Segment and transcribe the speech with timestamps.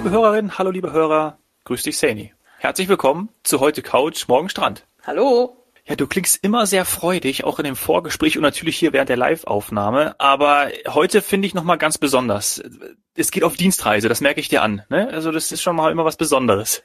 [0.00, 2.32] Liebe Hörerinnen, hallo liebe Hörer, grüß dich Sani.
[2.56, 4.86] Herzlich willkommen zu heute Couch, morgen Strand.
[5.02, 5.58] Hallo.
[5.84, 9.18] Ja, du klingst immer sehr freudig, auch in dem Vorgespräch und natürlich hier während der
[9.18, 10.18] Live-Aufnahme.
[10.18, 12.62] Aber heute finde ich nochmal ganz besonders.
[13.14, 14.84] Es geht auf Dienstreise, das merke ich dir an.
[14.88, 15.06] Ne?
[15.12, 16.82] Also das ist schon mal immer was Besonderes.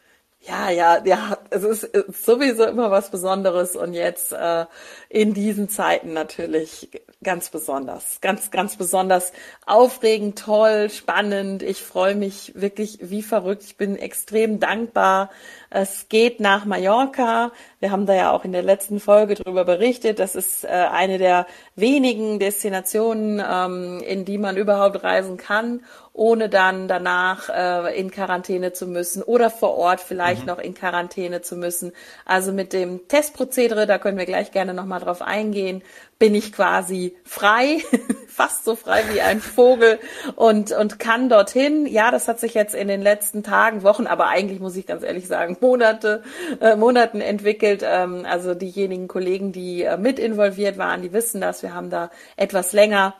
[0.48, 1.90] Ja, ja, ja, es ist
[2.23, 4.66] sowieso immer was Besonderes und jetzt äh,
[5.09, 6.90] in diesen Zeiten natürlich
[7.23, 9.34] ganz besonders, ganz, ganz besonders
[9.66, 11.63] aufregend, toll, spannend.
[11.63, 13.63] Ich freue mich wirklich wie verrückt.
[13.63, 15.31] Ich bin extrem dankbar.
[15.72, 17.52] Es geht nach Mallorca.
[17.80, 20.20] Wir haben da ja auch in der letzten Folge darüber berichtet.
[20.20, 25.81] Das ist äh, eine der wenigen Destinationen, ähm, in die man überhaupt reisen kann
[26.15, 30.47] ohne dann danach äh, in Quarantäne zu müssen oder vor Ort vielleicht mhm.
[30.47, 31.91] noch in Quarantäne zu müssen.
[32.23, 35.83] Also mit dem Testprozedere, da können wir gleich gerne nochmal drauf eingehen,
[36.17, 37.80] bin ich quasi frei,
[38.30, 39.99] fast so frei wie ein Vogel
[40.38, 41.85] und, und kann dorthin.
[41.85, 45.03] Ja, das hat sich jetzt in den letzten Tagen, Wochen, aber eigentlich muss ich ganz
[45.03, 46.23] ehrlich sagen, Monate,
[46.61, 47.83] äh, Monaten entwickelt.
[47.85, 51.61] Ähm, also diejenigen Kollegen, die äh, mit involviert waren, die wissen das.
[51.61, 53.16] Wir haben da etwas länger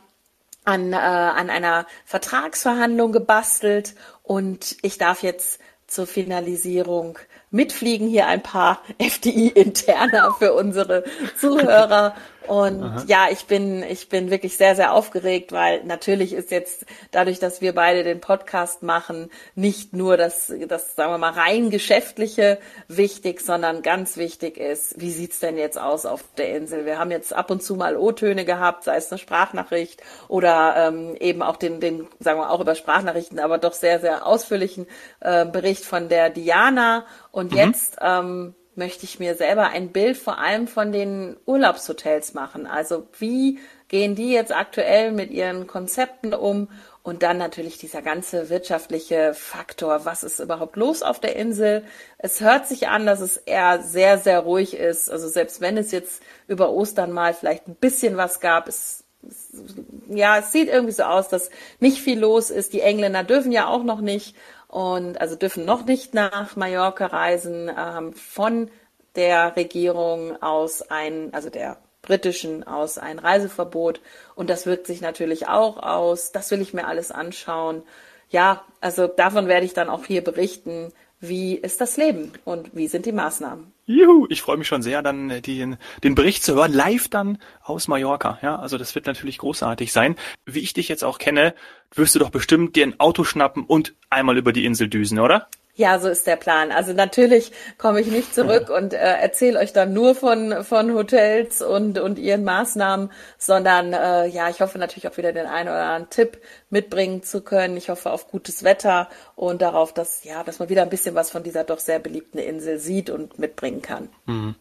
[0.66, 7.18] an, äh, an einer Vertragsverhandlung gebastelt und ich darf jetzt zur Finalisierung
[7.50, 8.08] mitfliegen.
[8.08, 11.04] Hier ein paar FDI-Interner für unsere
[11.38, 12.14] Zuhörer.
[12.46, 13.04] Und Aha.
[13.06, 17.60] ja, ich bin, ich bin wirklich sehr, sehr aufgeregt, weil natürlich ist jetzt dadurch, dass
[17.60, 23.40] wir beide den Podcast machen, nicht nur das, das, sagen wir mal, rein geschäftliche wichtig,
[23.40, 26.86] sondern ganz wichtig ist, wie sieht's denn jetzt aus auf der Insel?
[26.86, 31.16] Wir haben jetzt ab und zu mal O-Töne gehabt, sei es eine Sprachnachricht oder ähm,
[31.18, 34.86] eben auch den, den, sagen wir auch über Sprachnachrichten, aber doch sehr, sehr ausführlichen
[35.20, 37.06] äh, Bericht von der Diana.
[37.36, 37.58] Und mhm.
[37.58, 42.66] jetzt ähm, möchte ich mir selber ein Bild vor allem von den Urlaubshotels machen.
[42.66, 46.68] Also wie gehen die jetzt aktuell mit ihren Konzepten um?
[47.02, 50.06] Und dann natürlich dieser ganze wirtschaftliche Faktor.
[50.06, 51.84] Was ist überhaupt los auf der Insel?
[52.16, 55.10] Es hört sich an, dass es eher sehr, sehr ruhig ist.
[55.10, 59.74] Also selbst wenn es jetzt über Ostern mal vielleicht ein bisschen was gab, es, es
[60.08, 61.50] ja, es sieht irgendwie so aus, dass
[61.80, 62.72] nicht viel los ist.
[62.72, 64.34] Die Engländer dürfen ja auch noch nicht
[64.76, 68.70] und also dürfen noch nicht nach Mallorca reisen, ähm, von
[69.14, 74.02] der Regierung aus ein, also der britischen aus ein Reiseverbot.
[74.34, 76.30] Und das wirkt sich natürlich auch aus.
[76.30, 77.84] Das will ich mir alles anschauen.
[78.28, 82.88] Ja, also davon werde ich dann auch hier berichten, wie ist das Leben und wie
[82.88, 83.72] sind die Maßnahmen.
[83.88, 87.38] Juhu, ich freue mich schon sehr, dann äh, den, den Bericht zu hören, live dann
[87.62, 88.38] aus Mallorca.
[88.42, 90.16] Ja, also das wird natürlich großartig sein.
[90.44, 91.54] Wie ich dich jetzt auch kenne,
[91.94, 95.48] wirst du doch bestimmt dir ein Auto schnappen und einmal über die Insel düsen, oder?
[95.78, 96.72] Ja, so ist der Plan.
[96.72, 101.60] Also natürlich komme ich nicht zurück und äh, erzähle euch dann nur von von Hotels
[101.60, 105.84] und und ihren Maßnahmen, sondern äh, ja, ich hoffe natürlich auch wieder den einen oder
[105.84, 106.38] anderen Tipp
[106.70, 107.76] mitbringen zu können.
[107.76, 111.30] Ich hoffe auf gutes Wetter und darauf, dass ja, dass man wieder ein bisschen was
[111.30, 114.08] von dieser doch sehr beliebten Insel sieht und mitbringen kann.
[114.24, 114.54] Mhm.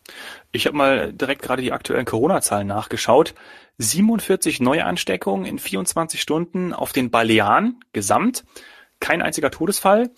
[0.51, 3.33] Ich habe mal direkt gerade die aktuellen Corona-Zahlen nachgeschaut.
[3.77, 8.43] 47 Neuansteckungen in 24 Stunden auf den Balearen gesamt.
[8.99, 10.09] Kein einziger Todesfall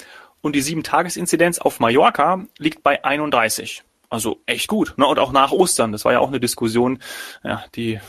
[0.42, 3.84] und die Sieben-Tages-Inzidenz auf Mallorca liegt bei 31.
[4.10, 4.94] Also echt gut.
[4.98, 5.06] Ne?
[5.06, 5.92] Und auch nach Ostern.
[5.92, 7.00] Das war ja auch eine Diskussion,
[7.44, 8.00] ja, die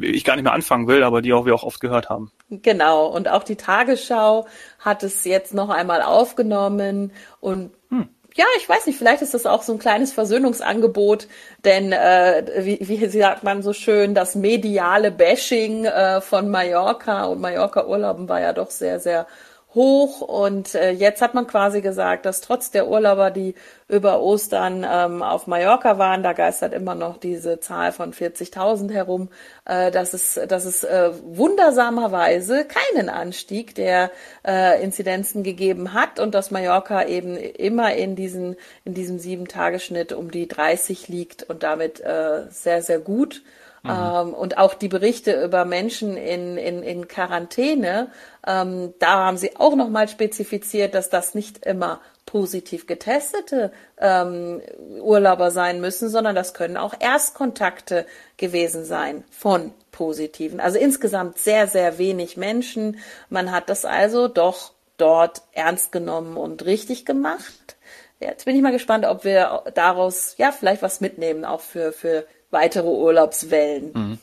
[0.00, 2.32] ich gar nicht mehr anfangen will, aber die auch wir auch oft gehört haben.
[2.48, 3.06] Genau.
[3.06, 4.46] Und auch die Tagesschau
[4.78, 9.46] hat es jetzt noch einmal aufgenommen und hm ja, ich weiß nicht, vielleicht ist das
[9.46, 11.28] auch so ein kleines Versöhnungsangebot,
[11.64, 17.40] denn äh, wie, wie sagt man so schön, das mediale Bashing äh, von Mallorca und
[17.40, 19.26] Mallorca-Urlauben war ja doch sehr, sehr
[19.74, 23.54] hoch und äh, jetzt hat man quasi gesagt, dass trotz der Urlauber, die
[23.88, 29.28] über Ostern ähm, auf Mallorca waren, da geistert immer noch diese Zahl von 40.000 herum,
[29.64, 34.10] äh, dass es, dass es äh, wundersamerweise keinen Anstieg der
[34.46, 40.12] äh, Inzidenzen gegeben hat und dass Mallorca eben immer in diesen in diesem sieben Tagesschnitt
[40.12, 43.42] um die 30 liegt und damit äh, sehr sehr gut
[43.82, 43.90] Mhm.
[43.90, 48.10] Ähm, und auch die Berichte über Menschen in, in, in Quarantäne,
[48.46, 54.62] ähm, da haben sie auch nochmal spezifiziert, dass das nicht immer positiv getestete ähm,
[55.00, 58.06] Urlauber sein müssen, sondern das können auch Erstkontakte
[58.36, 60.60] gewesen sein von positiven.
[60.60, 62.98] Also insgesamt sehr, sehr wenig Menschen.
[63.28, 67.76] Man hat das also doch dort ernst genommen und richtig gemacht.
[68.20, 72.24] Jetzt bin ich mal gespannt, ob wir daraus ja vielleicht was mitnehmen, auch für, für
[72.52, 73.92] weitere Urlaubswellen.
[73.92, 74.18] Mhm.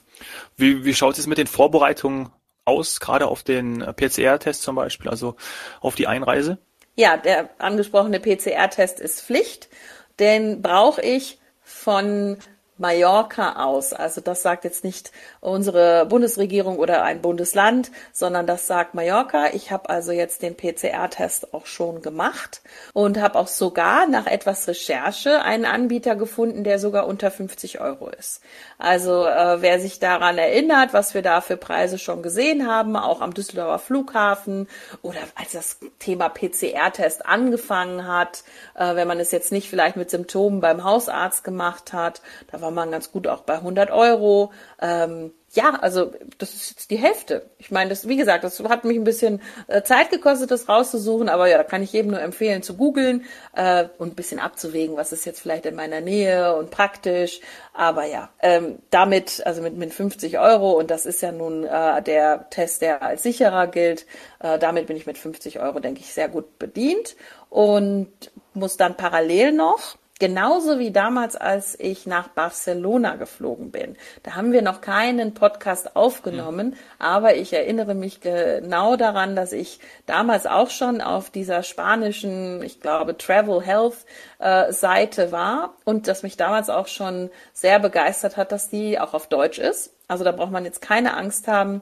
[0.56, 2.30] Wie, wie schaut es mit den Vorbereitungen
[2.66, 5.36] aus, gerade auf den PCR-Test zum Beispiel, also
[5.82, 6.60] auf die Einreise?
[6.96, 9.70] Ja, der angesprochene PCR-Test ist Pflicht.
[10.20, 12.38] Den brauche ich von
[12.80, 13.94] Mallorca aus.
[13.94, 15.12] Also das sagt jetzt nicht
[15.42, 19.48] unsere Bundesregierung oder ein Bundesland, sondern das sagt Mallorca.
[19.54, 22.62] Ich habe also jetzt den PCR-Test auch schon gemacht
[22.94, 28.10] und habe auch sogar nach etwas Recherche einen Anbieter gefunden, der sogar unter 50 Euro
[28.10, 28.42] ist.
[28.78, 33.20] Also äh, wer sich daran erinnert, was wir da für Preise schon gesehen haben, auch
[33.20, 34.68] am Düsseldorfer Flughafen
[35.02, 38.44] oder als das Thema PCR-Test angefangen hat,
[38.76, 42.22] äh, wenn man es jetzt nicht vielleicht mit Symptomen beim Hausarzt gemacht hat,
[42.52, 44.52] da war man ganz gut auch bei 100 Euro.
[44.82, 47.50] Ähm, ja, also das ist jetzt die Hälfte.
[47.58, 51.28] Ich meine, das, wie gesagt, das hat mich ein bisschen äh, Zeit gekostet, das rauszusuchen,
[51.28, 53.26] aber ja, da kann ich jedem nur empfehlen zu googeln
[53.56, 57.42] äh, und ein bisschen abzuwägen, was ist jetzt vielleicht in meiner Nähe und praktisch.
[57.74, 62.02] Aber ja, ähm, damit, also mit, mit 50 Euro, und das ist ja nun äh,
[62.04, 64.06] der Test, der als sicherer gilt,
[64.40, 67.16] äh, damit bin ich mit 50 Euro, denke ich, sehr gut bedient
[67.50, 68.12] und
[68.54, 73.96] muss dann parallel noch Genauso wie damals, als ich nach Barcelona geflogen bin.
[74.24, 79.80] Da haben wir noch keinen Podcast aufgenommen, aber ich erinnere mich genau daran, dass ich
[80.06, 84.06] damals auch schon auf dieser spanischen, ich glaube, Travel Health
[84.40, 89.14] äh, Seite war und dass mich damals auch schon sehr begeistert hat, dass die auch
[89.14, 89.94] auf Deutsch ist.
[90.10, 91.82] Also da braucht man jetzt keine Angst haben,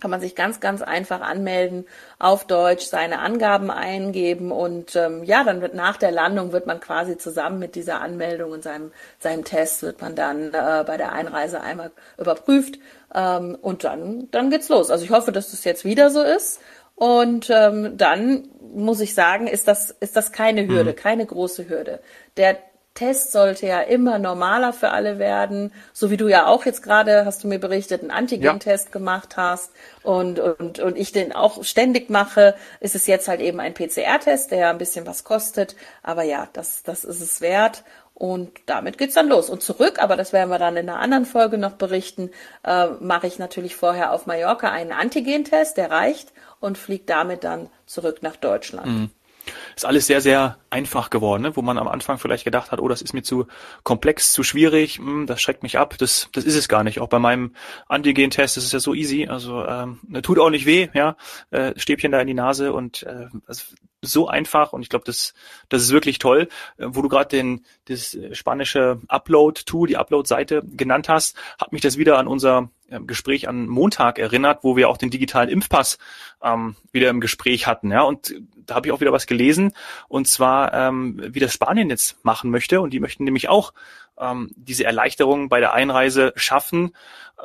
[0.00, 1.86] kann man sich ganz, ganz einfach anmelden,
[2.18, 6.80] auf Deutsch seine Angaben eingeben und ähm, ja, dann wird nach der Landung wird man
[6.80, 11.12] quasi zusammen mit dieser Anmeldung und seinem, seinem Test wird man dann äh, bei der
[11.12, 12.78] Einreise einmal überprüft
[13.14, 14.90] ähm, und dann, dann geht's los.
[14.90, 16.60] Also ich hoffe, dass das jetzt wieder so ist
[16.94, 20.96] und ähm, dann muss ich sagen, ist das, ist das keine Hürde, mhm.
[20.96, 22.00] keine große Hürde.
[22.36, 22.58] Der
[22.94, 27.24] Test sollte ja immer normaler für alle werden, so wie du ja auch jetzt gerade,
[27.24, 28.92] hast du mir berichtet, einen Antigen-Test ja.
[28.92, 29.72] gemacht hast
[30.02, 34.50] und, und, und ich den auch ständig mache, ist es jetzt halt eben ein PCR-Test,
[34.50, 38.98] der ja ein bisschen was kostet, aber ja, das, das ist es wert und damit
[38.98, 39.48] geht's dann los.
[39.48, 42.30] Und zurück, aber das werden wir dann in einer anderen Folge noch berichten,
[42.64, 47.70] äh, mache ich natürlich vorher auf Mallorca einen Antigen-Test, der reicht und fliege damit dann
[47.86, 48.86] zurück nach Deutschland.
[48.86, 49.10] Mhm
[49.76, 51.56] ist alles sehr, sehr einfach geworden, ne?
[51.56, 53.46] wo man am Anfang vielleicht gedacht hat, oh, das ist mir zu
[53.82, 55.96] komplex, zu schwierig, hm, das schreckt mich ab.
[55.98, 57.00] Das, das ist es gar nicht.
[57.00, 57.54] Auch bei meinem
[57.88, 59.26] Antigen-Test ist es ja so easy.
[59.28, 61.16] Also ähm, tut auch nicht weh, ja.
[61.50, 63.64] Äh, Stäbchen da in die Nase und äh, also
[64.02, 65.34] so einfach und ich glaube, das,
[65.68, 66.48] das ist wirklich toll.
[66.78, 71.98] Äh, wo du gerade den das spanische Upload-Tool, die Upload-Seite genannt hast, hat mich das
[71.98, 75.98] wieder an unser ähm, Gespräch an Montag erinnert, wo wir auch den digitalen Impfpass
[76.42, 77.90] ähm, wieder im Gespräch hatten.
[77.90, 79.72] Ja, und da habe ich auch wieder was gelesen
[80.08, 83.72] und zwar, ähm, wie das Spanien jetzt machen möchte und die möchten nämlich auch
[84.20, 86.94] ähm, diese Erleichterung bei der Einreise schaffen,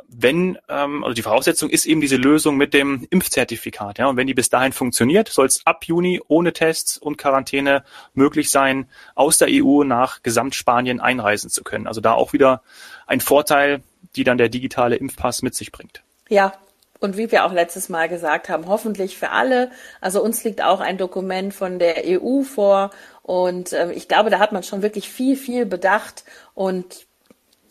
[0.08, 3.98] wenn, ähm, also die Voraussetzung ist eben diese Lösung mit dem Impfzertifikat.
[3.98, 7.84] Ja, und wenn die bis dahin funktioniert, soll es ab Juni ohne Tests und Quarantäne
[8.14, 11.86] möglich sein, aus der EU nach Gesamtspanien einreisen zu können.
[11.86, 12.62] Also da auch wieder
[13.06, 13.82] ein Vorteil,
[14.16, 16.02] die dann der digitale Impfpass mit sich bringt.
[16.28, 16.52] Ja,
[17.00, 19.70] und wie wir auch letztes Mal gesagt haben, hoffentlich für alle.
[20.00, 22.90] Also uns liegt auch ein Dokument von der EU vor
[23.22, 27.06] und ähm, ich glaube, da hat man schon wirklich viel, viel bedacht und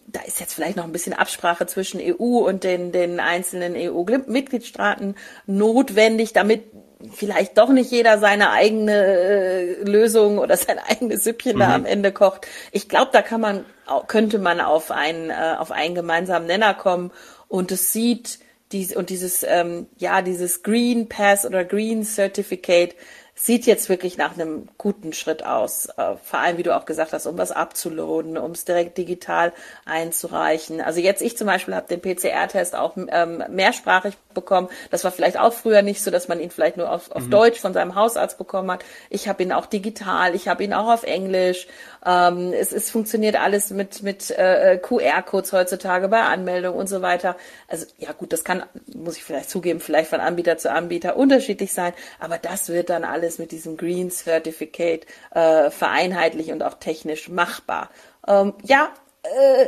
[0.07, 5.15] da ist jetzt vielleicht noch ein bisschen Absprache zwischen EU und den, den einzelnen EU-Mitgliedstaaten
[5.45, 6.63] notwendig, damit
[7.11, 11.59] vielleicht doch nicht jeder seine eigene äh, Lösung oder sein eigenes Süppchen mhm.
[11.59, 12.47] da am Ende kocht.
[12.71, 13.65] Ich glaube, da kann man,
[14.07, 17.11] könnte man auf einen, äh, auf einen gemeinsamen Nenner kommen
[17.47, 18.39] und es sieht
[18.71, 22.95] dies, und dieses, ähm, ja, dieses Green Pass oder Green Certificate
[23.35, 25.87] sieht jetzt wirklich nach einem guten Schritt aus.
[25.97, 29.51] Äh, vor allem, wie du auch gesagt hast, um was abzuloaden, um es direkt digital
[29.83, 30.79] einzureichen.
[30.79, 34.69] Also jetzt ich zum Beispiel habe den PCR-Test auch ähm, mehrsprachig bekommen.
[34.91, 37.31] Das war vielleicht auch früher nicht so, dass man ihn vielleicht nur auf, auf mhm.
[37.31, 38.85] Deutsch von seinem Hausarzt bekommen hat.
[39.09, 41.65] Ich habe ihn auch digital, ich habe ihn auch auf Englisch.
[42.05, 47.35] Ähm, es, es funktioniert alles mit, mit äh, QR-Codes heutzutage bei Anmeldung und so weiter.
[47.67, 48.63] Also ja gut, das kann,
[48.93, 53.03] muss ich vielleicht zugeben, vielleicht von Anbieter zu Anbieter unterschiedlich sein, aber das wird dann
[53.03, 57.89] alles mit diesem Green Certificate äh, vereinheitlich und auch technisch machbar.
[58.27, 58.89] Ähm, ja,
[59.23, 59.67] äh,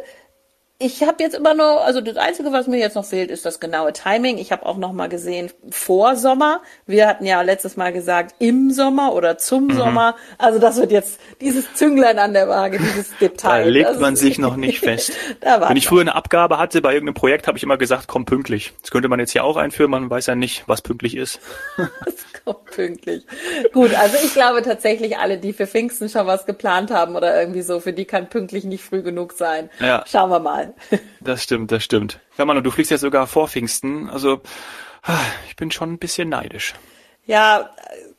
[0.79, 3.59] ich habe jetzt immer nur, also das Einzige, was mir jetzt noch fehlt, ist das
[3.59, 4.37] genaue Timing.
[4.37, 6.61] Ich habe auch noch mal gesehen vor Sommer.
[6.85, 9.71] Wir hatten ja letztes Mal gesagt im Sommer oder zum mhm.
[9.71, 10.15] Sommer.
[10.37, 13.63] Also das wird jetzt dieses Zünglein an der Waage, dieses Detail.
[13.63, 15.13] Da legt man sich noch nicht fest.
[15.41, 18.73] Wenn ich früher eine Abgabe hatte bei irgendeinem Projekt, habe ich immer gesagt, komm pünktlich.
[18.81, 19.89] Das könnte man jetzt hier auch einführen.
[19.89, 21.39] Man weiß ja nicht, was pünktlich ist.
[22.47, 23.25] kommt pünktlich.
[23.73, 27.61] Gut, also ich glaube tatsächlich alle, die für Pfingsten schon was geplant haben oder irgendwie
[27.61, 29.69] so, für die kann pünktlich nicht früh genug sein.
[29.79, 30.03] Ja.
[30.07, 30.66] Schauen wir mal.
[31.19, 32.19] Das stimmt, das stimmt.
[32.37, 34.41] Wenn man, du fliegst ja sogar vor Pfingsten, also
[35.47, 36.73] ich bin schon ein bisschen neidisch.
[37.25, 37.71] Ja,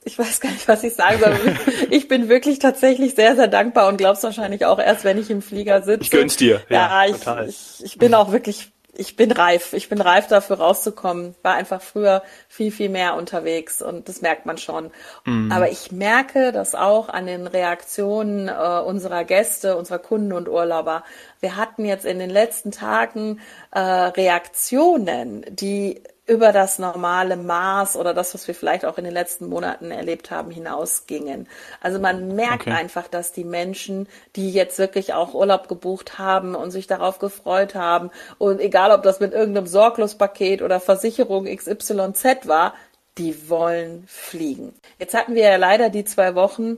[0.05, 1.57] ich weiß gar nicht, was ich sagen soll.
[1.91, 5.41] Ich bin wirklich tatsächlich sehr, sehr dankbar und glaub's wahrscheinlich auch erst, wenn ich im
[5.41, 6.03] Flieger sitze.
[6.03, 6.63] Ich gönn's dir.
[6.69, 7.49] Ja, ja ich, total.
[7.49, 9.73] Ich, ich bin auch wirklich ich bin reif.
[9.75, 11.37] Ich bin reif dafür rauszukommen.
[11.43, 14.91] War einfach früher viel, viel mehr unterwegs und das merkt man schon.
[15.25, 15.53] Mhm.
[15.53, 21.05] Aber ich merke das auch an den Reaktionen äh, unserer Gäste, unserer Kunden und Urlauber.
[21.39, 23.41] Wir hatten jetzt in den letzten Tagen
[23.71, 29.15] äh, Reaktionen, die über das normale Maß oder das, was wir vielleicht auch in den
[29.15, 31.49] letzten Monaten erlebt haben, hinausgingen.
[31.81, 32.73] Also man merkt okay.
[32.73, 34.07] einfach, dass die Menschen,
[34.37, 39.03] die jetzt wirklich auch Urlaub gebucht haben und sich darauf gefreut haben und egal ob
[39.03, 42.75] das mit irgendeinem Sorglospaket oder Versicherung XYZ war,
[43.17, 44.75] die wollen fliegen.
[44.99, 46.77] Jetzt hatten wir ja leider die zwei Wochen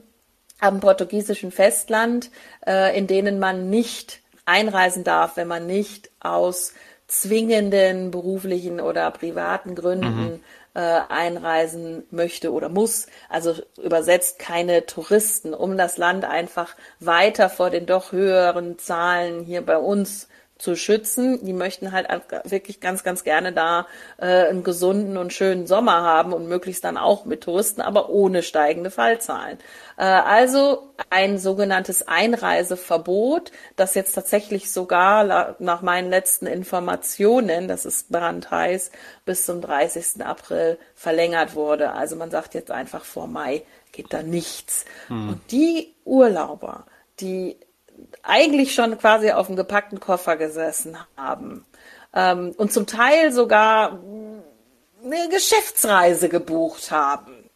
[0.61, 2.31] am portugiesischen Festland,
[2.67, 6.73] äh, in denen man nicht einreisen darf, wenn man nicht aus
[7.11, 10.41] zwingenden beruflichen oder privaten Gründen mhm.
[10.75, 13.09] äh, einreisen möchte oder muss.
[13.29, 19.63] Also übersetzt keine Touristen, um das Land einfach weiter vor den doch höheren Zahlen hier
[19.67, 20.29] bei uns
[20.61, 21.45] zu schützen.
[21.45, 22.09] Die möchten halt
[22.45, 23.87] wirklich ganz, ganz gerne da
[24.19, 28.43] äh, einen gesunden und schönen Sommer haben und möglichst dann auch mit Touristen, aber ohne
[28.43, 29.59] steigende Fallzahlen.
[29.97, 38.13] Äh, also ein sogenanntes Einreiseverbot, das jetzt tatsächlich sogar nach meinen letzten Informationen, das ist
[38.13, 38.91] brandheiß,
[39.25, 40.25] bis zum 30.
[40.25, 41.93] April verlängert wurde.
[41.93, 43.63] Also man sagt jetzt einfach vor Mai
[43.93, 44.85] geht da nichts.
[45.09, 45.31] Hm.
[45.31, 46.87] Und die Urlauber,
[47.21, 47.57] die
[48.23, 51.65] eigentlich schon quasi auf dem gepackten Koffer gesessen haben
[52.15, 53.99] ähm, und zum Teil sogar
[55.05, 57.51] eine Geschäftsreise gebucht haben.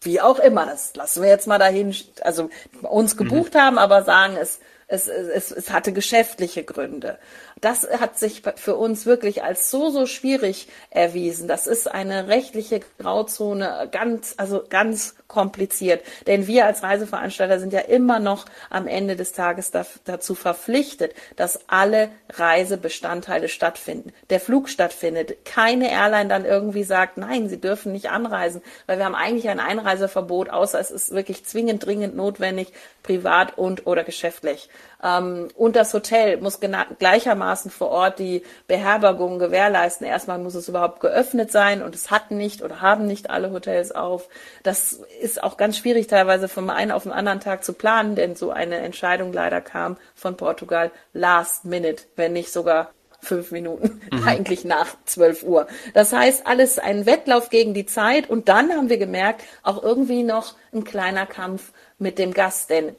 [0.00, 2.50] Wie auch immer, das lassen wir jetzt mal dahin, also
[2.82, 3.58] uns gebucht mhm.
[3.58, 7.18] haben, aber sagen, es, es, es, es hatte geschäftliche Gründe
[7.64, 11.48] das hat sich für uns wirklich als so, so schwierig erwiesen.
[11.48, 16.04] Das ist eine rechtliche Grauzone, ganz, also ganz kompliziert.
[16.26, 21.68] Denn wir als Reiseveranstalter sind ja immer noch am Ende des Tages dazu verpflichtet, dass
[21.68, 24.12] alle Reisebestandteile stattfinden.
[24.28, 25.44] Der Flug stattfindet.
[25.46, 29.60] Keine Airline dann irgendwie sagt, nein, sie dürfen nicht anreisen, weil wir haben eigentlich ein
[29.60, 32.72] Einreiseverbot, außer es ist wirklich zwingend, dringend notwendig,
[33.02, 34.68] privat und oder geschäftlich.
[35.02, 40.06] Ähm, und das Hotel muss gleichermaßen vor Ort die Beherbergung gewährleisten.
[40.06, 43.92] Erstmal muss es überhaupt geöffnet sein und es hatten nicht oder haben nicht alle Hotels
[43.92, 44.28] auf.
[44.62, 48.34] Das ist auch ganz schwierig teilweise vom einen auf den anderen Tag zu planen, denn
[48.34, 52.90] so eine Entscheidung leider kam von Portugal last minute, wenn nicht sogar
[53.24, 54.22] fünf Minuten, mhm.
[54.26, 55.66] eigentlich nach zwölf Uhr.
[55.94, 60.22] Das heißt, alles ein Wettlauf gegen die Zeit und dann haben wir gemerkt, auch irgendwie
[60.22, 62.94] noch ein kleiner Kampf mit dem Gast, denn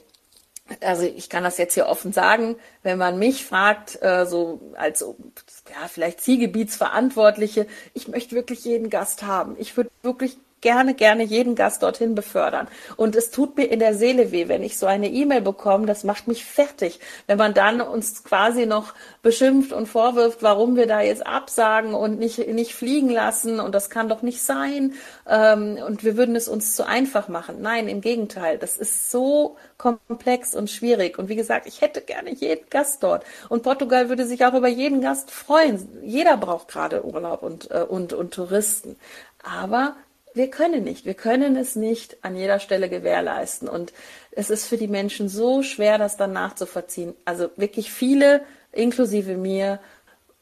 [0.81, 5.01] also ich kann das jetzt hier offen sagen, wenn man mich fragt, äh, so als
[5.01, 9.55] ja vielleicht Zielgebietsverantwortliche, ich möchte wirklich jeden Gast haben.
[9.60, 12.67] Ich würde wirklich gerne, gerne jeden Gast dorthin befördern.
[12.98, 15.86] Und es tut mir in der Seele weh, wenn ich so eine E-Mail bekomme.
[15.86, 20.88] Das macht mich fertig, wenn man dann uns quasi noch beschimpft und vorwirft, warum wir
[20.88, 23.60] da jetzt absagen und nicht, nicht fliegen lassen.
[23.60, 24.93] Und das kann doch nicht sein.
[25.29, 27.62] Ähm, und wir würden es uns zu einfach machen.
[27.62, 28.57] Nein, im Gegenteil.
[28.57, 31.19] Das ist so komplex und schwierig.
[31.19, 33.24] Und wie gesagt, ich hätte gerne jeden Gast dort.
[33.50, 35.88] Und Portugal würde sich auch über jeden Gast freuen.
[36.03, 38.95] Jeder braucht gerade Urlaub und, äh, und, und Touristen.
[39.43, 39.95] Aber
[40.36, 41.06] wir können nicht.
[41.06, 43.68] Wir können es nicht an jeder Stelle gewährleisten.
[43.68, 43.94] Und
[44.32, 47.15] es ist für die Menschen so schwer, das dann nachzuvollziehen.
[47.24, 49.80] Also wirklich viele, inklusive mir,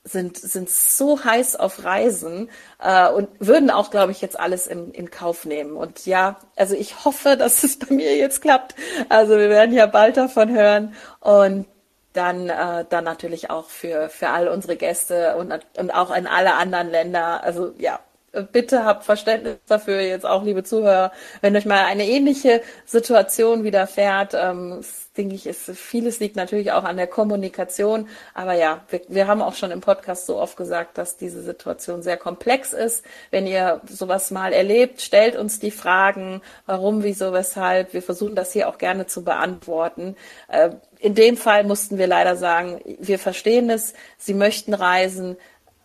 [0.04, 2.50] sind, sind so heiß auf Reisen
[2.82, 5.78] äh, und würden auch, glaube ich, jetzt alles in, in Kauf nehmen.
[5.78, 8.76] Und ja, also ich hoffe, dass es bei mir jetzt klappt.
[9.10, 10.94] Also wir werden ja bald davon hören.
[11.20, 11.68] Und
[12.14, 16.56] dann, äh, dann natürlich auch für, für all unsere Gäste und, und auch in alle
[16.56, 17.44] anderen Länder.
[17.44, 18.00] Also ja,
[18.42, 21.12] bitte habt Verständnis dafür, jetzt auch liebe Zuhörer,
[21.42, 24.34] wenn euch mal eine ähnliche Situation widerfährt.
[24.34, 24.82] Ähm,
[25.18, 28.08] denke ich, ist vieles liegt natürlich auch an der Kommunikation.
[28.34, 32.02] Aber ja, wir, wir haben auch schon im Podcast so oft gesagt, dass diese Situation
[32.02, 33.06] sehr komplex ist.
[33.30, 37.94] Wenn ihr sowas mal erlebt, stellt uns die Fragen, warum, wieso, weshalb.
[37.94, 40.16] Wir versuchen das hier auch gerne zu beantworten.
[40.48, 45.36] Äh, in dem Fall mussten wir leider sagen, wir verstehen es, Sie möchten reisen,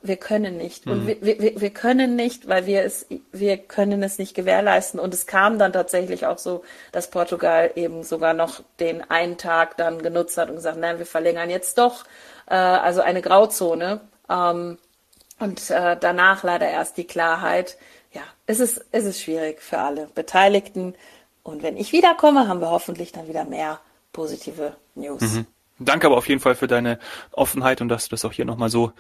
[0.00, 0.87] wir können nicht.
[0.87, 1.07] Und mhm.
[1.21, 5.00] wir, wir, wir können nicht, weil wir es, wir können es nicht gewährleisten.
[5.00, 6.62] Und es kam dann tatsächlich auch so,
[6.93, 11.07] dass Portugal eben sogar noch den einen Tag dann genutzt hat und gesagt, nein, wir
[11.07, 12.05] verlängern jetzt doch.
[12.47, 14.00] Äh, also eine Grauzone.
[14.31, 14.78] Ähm,
[15.40, 17.76] und äh, danach leider erst die Klarheit.
[18.12, 20.95] Ja, es ist, es ist schwierig für alle Beteiligten.
[21.43, 23.81] Und wenn ich wiederkomme, haben wir hoffentlich dann wieder mehr
[24.12, 25.23] positive News.
[25.23, 25.47] Mhm.
[25.81, 26.99] Danke aber auf jeden Fall für deine
[27.33, 28.93] Offenheit und dass du das auch hier nochmal so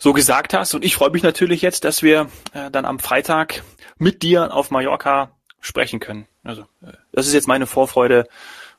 [0.00, 0.74] so gesagt hast.
[0.74, 3.62] Und ich freue mich natürlich jetzt, dass wir äh, dann am Freitag
[3.98, 5.30] mit dir auf Mallorca
[5.60, 6.26] sprechen können.
[6.42, 8.26] Also äh, das ist jetzt meine Vorfreude.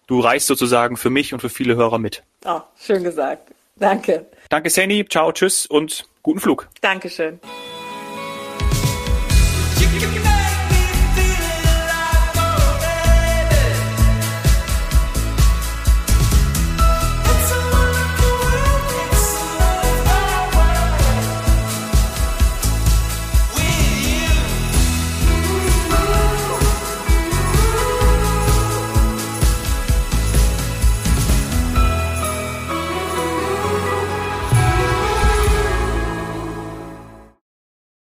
[0.07, 2.23] Du reist sozusagen für mich und für viele Hörer mit.
[2.43, 3.51] Oh, schön gesagt.
[3.77, 4.25] Danke.
[4.49, 5.05] Danke, Sandy.
[5.07, 6.67] Ciao, tschüss und guten Flug.
[6.81, 7.39] Dankeschön.